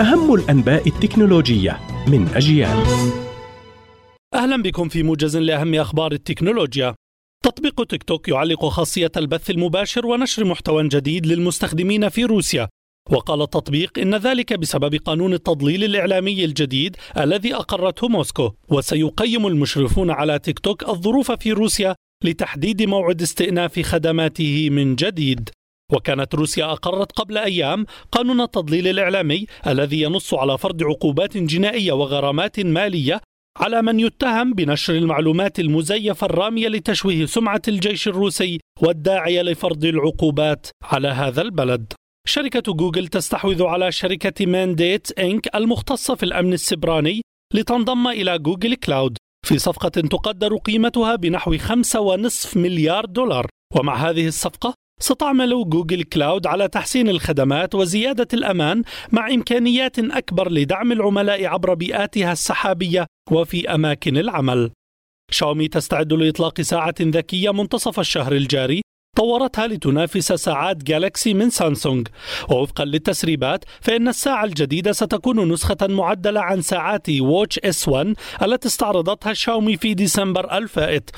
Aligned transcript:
أهم 0.00 0.34
الأنباء 0.34 0.88
التكنولوجية 0.88 1.80
من 2.08 2.28
أجيال. 2.34 2.84
أهلا 4.34 4.62
بكم 4.62 4.88
في 4.88 5.02
موجز 5.02 5.36
لأهم 5.36 5.74
أخبار 5.74 6.12
التكنولوجيا. 6.12 6.94
تطبيق 7.44 7.84
تيك 7.84 8.02
توك 8.02 8.28
يعلق 8.28 8.66
خاصية 8.66 9.10
البث 9.16 9.50
المباشر 9.50 10.06
ونشر 10.06 10.44
محتوى 10.44 10.88
جديد 10.88 11.26
للمستخدمين 11.26 12.08
في 12.08 12.24
روسيا. 12.24 12.68
وقال 13.10 13.42
التطبيق 13.42 13.98
إن 13.98 14.14
ذلك 14.14 14.52
بسبب 14.52 14.94
قانون 14.94 15.34
التضليل 15.34 15.84
الإعلامي 15.84 16.44
الجديد 16.44 16.96
الذي 17.18 17.54
أقرته 17.54 18.08
موسكو. 18.08 18.52
وسيقيم 18.68 19.46
المشرفون 19.46 20.10
على 20.10 20.38
تيك 20.38 20.58
توك 20.58 20.88
الظروف 20.88 21.32
في 21.32 21.52
روسيا 21.52 21.94
لتحديد 22.24 22.82
موعد 22.82 23.22
استئناف 23.22 23.80
خدماته 23.80 24.70
من 24.70 24.96
جديد. 24.96 25.50
وكانت 25.92 26.34
روسيا 26.34 26.72
أقرت 26.72 27.12
قبل 27.12 27.38
أيام 27.38 27.86
قانون 28.12 28.40
التضليل 28.40 28.88
الإعلامي 28.88 29.46
الذي 29.66 30.00
ينص 30.00 30.34
على 30.34 30.58
فرض 30.58 30.82
عقوبات 30.82 31.36
جنائية 31.36 31.92
وغرامات 31.92 32.60
مالية 32.60 33.20
على 33.56 33.82
من 33.82 34.00
يتهم 34.00 34.54
بنشر 34.54 34.94
المعلومات 34.94 35.60
المزيفة 35.60 36.24
الرامية 36.24 36.68
لتشويه 36.68 37.26
سمعة 37.26 37.62
الجيش 37.68 38.08
الروسي 38.08 38.58
والداعية 38.82 39.42
لفرض 39.42 39.84
العقوبات 39.84 40.66
على 40.82 41.08
هذا 41.08 41.42
البلد. 41.42 41.92
شركة 42.28 42.72
جوجل 42.72 43.08
تستحوذ 43.08 43.62
على 43.62 43.92
شركة 43.92 44.46
مانديانت 44.46 45.56
المختصة 45.56 46.14
في 46.14 46.22
الأمن 46.22 46.52
السبراني 46.52 47.22
لتنضم 47.54 48.08
إلى 48.08 48.38
جوجل 48.38 48.74
كلاود 48.74 49.16
في 49.46 49.58
صفقة 49.58 49.88
تقدر 49.88 50.56
قيمتها 50.56 51.16
بنحو 51.16 51.56
5.5 51.56 52.56
مليار 52.56 53.04
دولار 53.04 53.46
ومع 53.74 53.94
هذه 53.94 54.26
الصفقة 54.26 54.74
ستعمل 55.00 55.68
جوجل 55.68 56.02
كلاود 56.02 56.46
على 56.46 56.68
تحسين 56.68 57.08
الخدمات 57.08 57.74
وزيادة 57.74 58.28
الأمان 58.34 58.82
مع 59.12 59.28
إمكانيات 59.28 59.98
أكبر 59.98 60.52
لدعم 60.52 60.92
العملاء 60.92 61.44
عبر 61.46 61.74
بيئاتها 61.74 62.32
السحابية 62.32 63.06
وفي 63.30 63.74
أماكن 63.74 64.16
العمل. 64.16 64.70
شاومي 65.30 65.68
تستعد 65.68 66.12
لإطلاق 66.12 66.60
ساعة 66.60 66.94
ذكية 67.00 67.50
منتصف 67.50 68.00
الشهر 68.00 68.32
الجاري 68.32 68.82
طورتها 69.16 69.66
لتنافس 69.66 70.32
ساعات 70.32 70.76
جالكسي 70.76 71.34
من 71.34 71.50
سامسونج. 71.50 72.08
ووفقا 72.50 72.84
للتسريبات 72.84 73.64
فإن 73.80 74.08
الساعة 74.08 74.44
الجديدة 74.44 74.92
ستكون 74.92 75.52
نسخة 75.52 75.76
معدلة 75.82 76.40
عن 76.40 76.60
ساعات 76.60 77.06
Watch 77.20 77.58
S1 77.58 78.14
التي 78.42 78.68
استعرضتها 78.68 79.32
شاومي 79.32 79.76
في 79.76 79.94
ديسمبر 79.94 80.56
الفائت. 80.58 81.10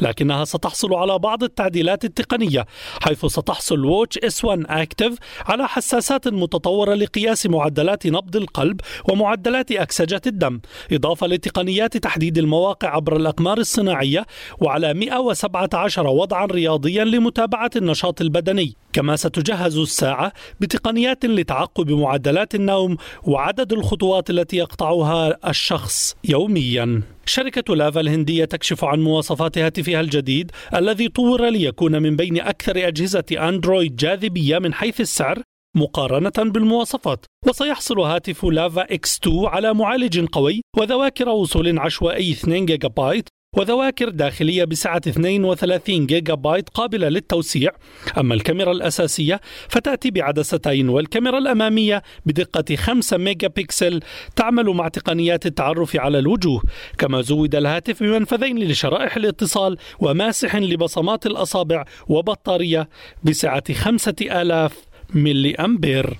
لكنها 0.00 0.44
ستحصل 0.44 0.94
على 0.94 1.18
بعض 1.18 1.42
التعديلات 1.42 2.04
التقنية 2.04 2.66
حيث 3.02 3.26
ستحصل 3.26 3.84
Watch 3.84 4.18
S1 4.18 4.44
Active 4.44 5.16
على 5.46 5.68
حساسات 5.68 6.28
متطورة 6.28 6.94
لقياس 6.94 7.46
معدلات 7.46 8.06
نبض 8.06 8.36
القلب 8.36 8.80
ومعدلات 9.08 9.72
أكسجة 9.72 10.20
الدم 10.26 10.60
إضافة 10.92 11.26
لتقنيات 11.26 11.96
تحديد 11.96 12.38
المواقع 12.38 12.96
عبر 12.96 13.16
الأقمار 13.16 13.58
الصناعية 13.58 14.26
وعلى 14.60 14.94
117 14.94 16.06
وضعا 16.06 16.46
رياضيا 16.46 17.04
لمتابعة 17.04 17.31
متابعة 17.32 17.70
النشاط 17.76 18.20
البدني 18.20 18.76
كما 18.92 19.16
ستجهز 19.16 19.78
الساعة 19.78 20.32
بتقنيات 20.60 21.24
لتعقب 21.24 21.90
معدلات 21.90 22.54
النوم 22.54 22.96
وعدد 23.22 23.72
الخطوات 23.72 24.30
التي 24.30 24.56
يقطعها 24.56 25.50
الشخص 25.50 26.16
يوميا. 26.24 27.02
شركة 27.26 27.76
لافا 27.76 28.00
الهندية 28.00 28.44
تكشف 28.44 28.84
عن 28.84 29.00
مواصفات 29.00 29.58
هاتفها 29.58 30.00
الجديد 30.00 30.50
الذي 30.74 31.08
طور 31.08 31.48
ليكون 31.48 32.02
من 32.02 32.16
بين 32.16 32.40
أكثر 32.40 32.88
أجهزة 32.88 33.24
أندرويد 33.32 33.96
جاذبية 33.96 34.58
من 34.58 34.74
حيث 34.74 35.00
السعر 35.00 35.42
مقارنة 35.76 36.50
بالمواصفات. 36.50 37.26
وسيحصل 37.48 38.00
هاتف 38.00 38.44
لافا 38.44 38.82
إكس 38.82 39.18
2 39.18 39.46
على 39.46 39.74
معالج 39.74 40.26
قوي 40.26 40.60
وذواكر 40.78 41.28
وصول 41.28 41.78
عشوائي 41.78 42.32
2 42.32 42.66
جيجا 42.66 42.88
بايت 42.88 43.28
وذواكر 43.56 44.08
داخلية 44.08 44.64
بسعة 44.64 45.00
32 45.08 46.06
جيجا 46.06 46.34
بايت 46.34 46.68
قابلة 46.68 47.08
للتوسيع. 47.08 47.70
أما 48.18 48.34
الكاميرا 48.34 48.72
الأساسية 48.72 49.40
فتأتي 49.68 50.10
بعدستين 50.10 50.88
والكاميرا 50.88 51.38
الأمامية 51.38 52.02
بدقة 52.26 52.76
5 52.76 53.16
ميجا 53.16 53.48
بكسل 53.48 54.00
تعمل 54.36 54.66
مع 54.66 54.88
تقنيات 54.88 55.46
التعرف 55.46 55.96
على 55.96 56.18
الوجوه. 56.18 56.62
كما 56.98 57.20
زود 57.20 57.54
الهاتف 57.54 58.02
بمنفذين 58.02 58.58
لشرائح 58.58 59.16
الاتصال 59.16 59.76
وماسح 59.98 60.56
لبصمات 60.56 61.26
الأصابع 61.26 61.84
وبطارية 62.08 62.88
بسعة 63.24 63.72
5000 63.72 64.72
ملي 65.14 65.54
أمبير. 65.54 66.16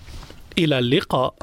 إلى 0.59 0.79
اللقاء. 0.79 1.35